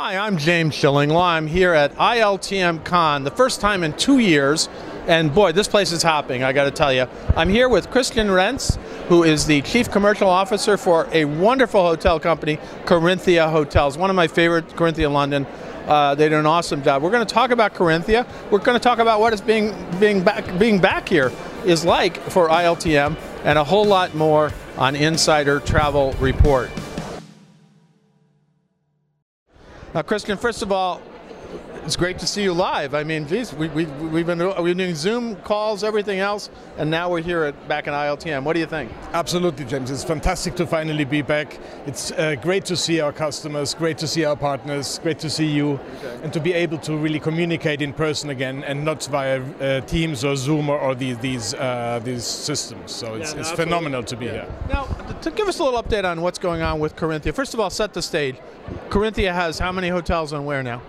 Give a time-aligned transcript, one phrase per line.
[0.00, 1.24] Hi, I'm James Shillinglaw.
[1.24, 4.68] I'm here at ILTM Cannes, the first time in two years,
[5.08, 7.08] and boy, this place is hopping, I gotta tell you.
[7.36, 8.76] I'm here with Christian Renz,
[9.08, 14.14] who is the Chief Commercial Officer for a wonderful hotel company, Corinthia Hotels, one of
[14.14, 15.44] my favorite, Corinthia London.
[15.88, 17.02] Uh, they do an awesome job.
[17.02, 18.24] We're going to talk about Corinthia.
[18.52, 21.32] We're going to talk about what it's being being back being back here
[21.64, 26.70] is like for ILTM, and a whole lot more on Insider Travel Report.
[29.94, 31.00] Now, Christian, first of all,
[31.88, 32.92] it's great to see you live.
[32.94, 36.90] I mean, geez, we, we, we've been we've been doing Zoom calls, everything else, and
[36.90, 38.42] now we're here at back in ILTM.
[38.42, 38.92] What do you think?
[39.14, 39.90] Absolutely, James.
[39.90, 41.58] It's fantastic to finally be back.
[41.86, 45.46] It's uh, great to see our customers, great to see our partners, great to see
[45.46, 46.20] you, okay.
[46.24, 50.26] and to be able to really communicate in person again and not via uh, Teams
[50.26, 52.92] or Zoom or, or these these, uh, these systems.
[52.92, 54.32] So it's, yeah, no, it's phenomenal to be yeah.
[54.32, 54.48] here.
[54.68, 54.84] Now,
[55.22, 57.32] to give us a little update on what's going on with Corinthia.
[57.32, 58.36] First of all, set the stage.
[58.90, 60.82] Corinthia has how many hotels and where now?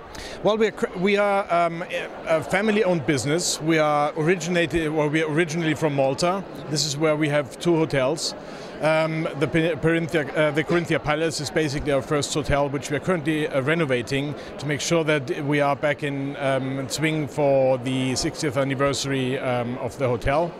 [0.43, 1.83] Well, we are, we are um,
[2.27, 3.61] a family-owned business.
[3.61, 6.43] We are originated, well, we are originally from Malta.
[6.69, 8.33] This is where we have two hotels.
[8.81, 13.01] Um, the, Corinthia, uh, the Corinthia Palace is basically our first hotel, which we are
[13.01, 18.13] currently uh, renovating to make sure that we are back in um, swing for the
[18.13, 20.53] 60th anniversary um, of the hotel.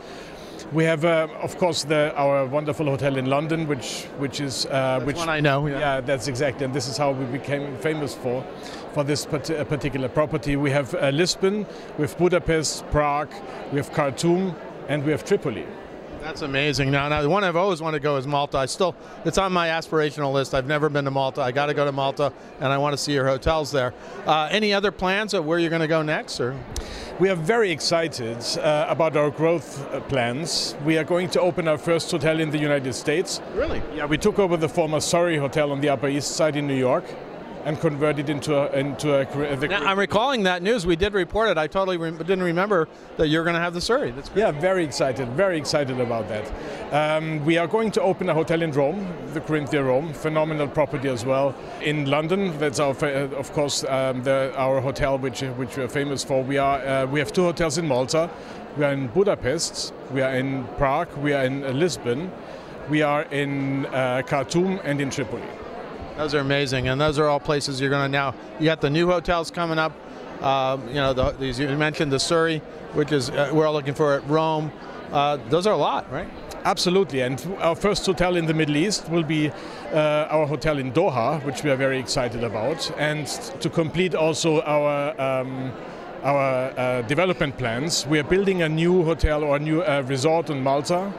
[0.74, 5.02] We have, uh, of course, the, our wonderful hotel in London, which which is uh,
[5.04, 5.68] which one I know.
[5.68, 5.80] Yeah.
[5.80, 6.02] yeah.
[6.02, 8.44] that's exactly, and this is how we became famous for
[8.94, 10.56] for this uh, particular property.
[10.56, 11.66] We have uh, Lisbon,
[11.98, 13.32] we have Budapest, Prague,
[13.72, 14.56] we have Khartoum,
[14.88, 15.66] and we have Tripoli.
[16.22, 16.92] That's amazing.
[16.92, 18.58] Now, now, the one I've always wanted to go is Malta.
[18.58, 20.54] I still, it's on my aspirational list.
[20.54, 21.42] I've never been to Malta.
[21.42, 23.94] I got to go to Malta, and I want to see your hotels there.
[24.26, 26.60] Uh, any other plans of where you're going to go next, or?
[27.20, 30.78] We are very excited uh, about our growth uh, plans.
[30.86, 33.42] We are going to open our first hotel in the United States.
[33.56, 33.84] Really?
[33.94, 36.78] Yeah, we took over the former Surrey Hotel on the Upper East Side in New
[36.78, 37.04] York
[37.66, 39.56] and converted into a, into a.
[39.56, 40.86] The now, I'm recalling that news.
[40.86, 41.58] We did report it.
[41.58, 44.12] I totally re- didn't remember that you're going to have the Surrey.
[44.12, 44.42] That's great.
[44.42, 45.28] Yeah, very excited.
[45.30, 46.52] Very excited about that.
[46.94, 51.10] Um, we are going to open a hotel in Rome, the Corinthia Rome, phenomenal property
[51.10, 51.54] as well.
[51.82, 56.24] In London, that's our, of course, um, the, our hotel which which we are famous
[56.24, 56.44] for.
[56.44, 58.30] We are uh, we have two hotels in Malta.
[58.78, 59.94] We are in Budapest.
[60.12, 61.12] We are in Prague.
[61.18, 62.32] We are in uh, Lisbon.
[62.90, 65.44] We are in uh, Khartoum and in Tripoli.
[66.20, 68.36] Those are amazing, and those are all places you're going to now.
[68.60, 69.94] You got the new hotels coming up.
[70.42, 72.58] Uh, you know, the, these, you mentioned the Surrey,
[72.92, 74.70] which is uh, we're all looking for at Rome.
[75.14, 76.28] Uh, those are a lot, right?
[76.66, 79.50] Absolutely, and our first hotel in the Middle East will be
[79.94, 83.26] uh, our hotel in Doha, which we are very excited about, and
[83.62, 85.16] to complete also our.
[85.22, 85.72] Um,
[86.22, 88.06] our uh, development plans.
[88.06, 91.14] We are building a new hotel or a new uh, resort in Malta,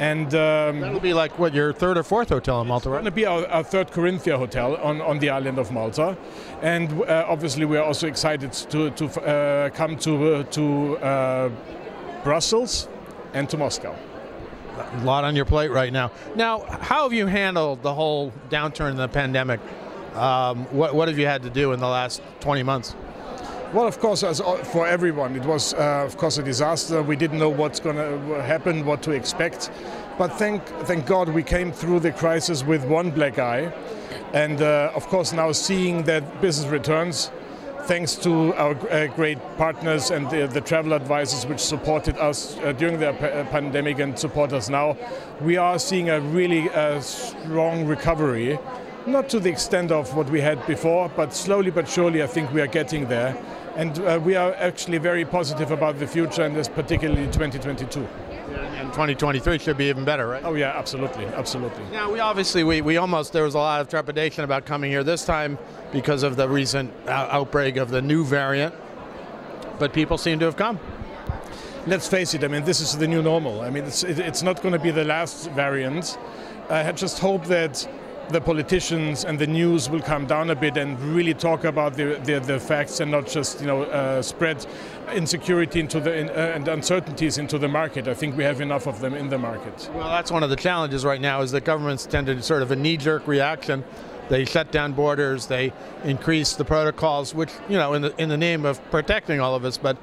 [0.00, 2.96] and um, that'll be like what your third or fourth hotel in Malta, right?
[2.96, 6.16] It's going to be our, our, third Corinthia hotel on, on the island of Malta,
[6.62, 11.50] and uh, obviously we are also excited to to uh, come to uh, to uh,
[12.24, 12.88] Brussels
[13.34, 13.94] and to Moscow.
[14.78, 16.10] A lot on your plate right now.
[16.34, 19.60] Now, how have you handled the whole downturn in the pandemic?
[20.14, 22.94] Um, what, what have you had to do in the last 20 months?
[23.72, 27.04] Well, of course, as for everyone, it was, uh, of course, a disaster.
[27.04, 29.70] We didn't know what's going to happen, what to expect.
[30.18, 33.72] But thank, thank God we came through the crisis with one black eye.
[34.34, 37.30] And uh, of course, now seeing that business returns,
[37.82, 42.72] thanks to our uh, great partners and the, the, travel advisors which supported us uh,
[42.72, 44.96] during the p- pandemic and support us now,
[45.42, 48.58] we are seeing a really uh, strong recovery.
[49.06, 52.52] Not to the extent of what we had before, but slowly but surely, I think
[52.52, 53.36] we are getting there
[53.80, 58.00] and uh, we are actually very positive about the future, and this particularly 2022.
[58.76, 60.44] And 2023 should be even better, right?
[60.44, 61.82] Oh yeah, absolutely, absolutely.
[61.90, 65.02] Now we obviously we, we almost there was a lot of trepidation about coming here
[65.02, 65.56] this time
[65.92, 68.74] because of the recent outbreak of the new variant,
[69.78, 70.78] but people seem to have come.
[71.86, 72.44] Let's face it.
[72.44, 73.62] I mean, this is the new normal.
[73.62, 76.18] I mean, it's it, it's not going to be the last variant.
[76.68, 77.88] I had just hope that
[78.30, 82.20] the politicians and the news will come down a bit and really talk about the,
[82.24, 84.64] the, the facts and not just you know uh, spread
[85.12, 88.08] insecurity into the in, uh, and uncertainties into the market.
[88.08, 89.90] I think we have enough of them in the market.
[89.94, 92.70] Well, that's one of the challenges right now is that governments tend to sort of
[92.70, 93.84] a knee-jerk reaction.
[94.28, 95.46] They shut down borders.
[95.46, 95.72] They
[96.04, 99.64] increase the protocols, which you know in the in the name of protecting all of
[99.64, 99.96] us, but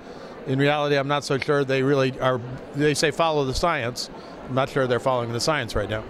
[0.48, 2.42] in reality, I'm not so sure they really are.
[2.75, 4.10] They say follow the science.
[4.48, 6.04] I'm not sure they're following the science right now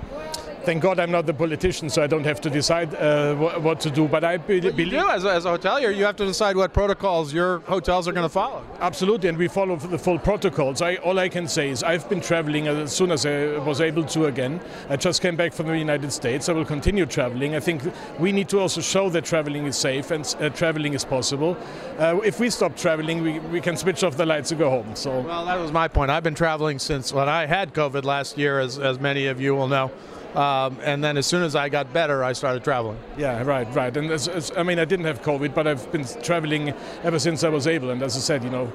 [0.68, 3.80] thank God I'm not the politician, so I don't have to decide uh, wh- what
[3.86, 4.04] to do.
[4.16, 5.96] But I be- You believe do as a, as a hotelier.
[5.96, 8.62] You have to decide what protocols your hotels are going to follow.
[8.82, 10.82] absolutely, and we follow the full protocols.
[10.82, 13.36] I, all I can say is I've been traveling as soon as I
[13.70, 14.60] was able to again.
[14.90, 16.50] I just came back from the United States.
[16.50, 17.56] I will continue traveling.
[17.56, 17.82] I think
[18.20, 21.56] we need to also show that traveling is safe and uh, traveling is possible.
[21.98, 24.96] Uh, if we stop traveling, we, we can switch off the lights and go home.
[24.96, 25.22] So.
[25.22, 26.12] Well, that was my point.
[26.12, 29.56] I've been traveling since when I had COVID last year, as, as many of you
[29.56, 29.92] will know.
[30.38, 33.00] Um, and then as soon as I got better, I started traveling.
[33.18, 33.98] Yeah, right, right.
[33.98, 36.74] And as, as, I mean, I didn't have COVID, but I've been traveling
[37.04, 37.90] ever since I was able.
[37.90, 38.72] And as I said, you know,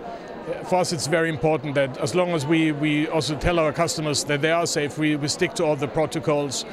[0.69, 4.25] for us it's very important that as long as we, we also tell our customers
[4.25, 6.65] that they are safe, we, we stick to all the protocols.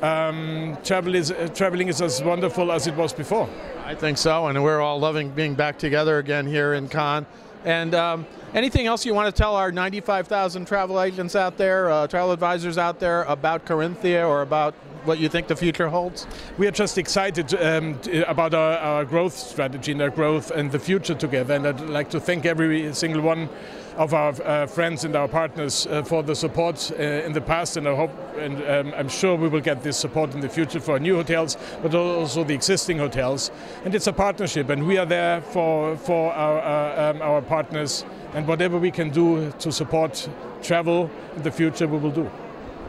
[0.00, 3.48] Um, travel is, uh, traveling is as wonderful as it was before.
[3.84, 7.26] I think so, and we're all loving being back together again here in Cannes.
[7.64, 12.06] And um, anything else you want to tell our 95,000 travel agents out there, uh,
[12.06, 14.74] travel advisors out there about Corinthia or about
[15.04, 16.26] what you think the future holds?
[16.58, 20.78] We are just excited um, about our, our growth strategy and our growth and the
[20.78, 21.54] future together.
[21.54, 23.48] And I'd like to thank every single one
[23.96, 27.76] of our uh, friends and our partners uh, for the support uh, in the past.
[27.76, 30.80] And I hope, and um, I'm sure we will get this support in the future
[30.80, 33.50] for new hotels, but also the existing hotels.
[33.84, 38.04] And it's a partnership, and we are there for for our uh, um, our partners.
[38.34, 40.28] And whatever we can do to support
[40.62, 42.30] travel in the future, we will do.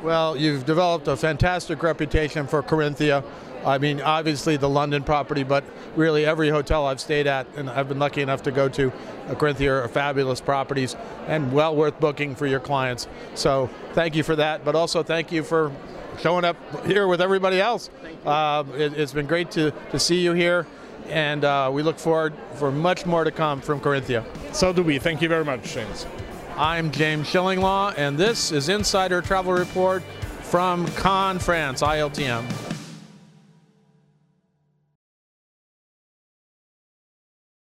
[0.03, 3.23] Well, you've developed a fantastic reputation for Corinthia.
[3.67, 5.65] I mean, obviously the London property, but
[5.97, 8.91] really every hotel I've stayed at and I've been lucky enough to go to,
[9.27, 10.95] uh, Corinthia are fabulous properties
[11.27, 13.07] and well worth booking for your clients.
[13.35, 15.73] So thank you for that, but also thank you for
[16.21, 16.55] showing up
[16.85, 17.89] here with everybody else.
[18.25, 20.65] Uh, it, has been great to, to see you here,
[21.09, 24.23] and uh, we look forward for much more to come from Corinthia.
[24.55, 24.97] So do we.
[24.97, 26.07] Thank you very much, James.
[26.55, 30.03] I'm James Shillinglaw, and this is Insider Travel Report
[30.41, 32.66] from Cannes, France, ILTM.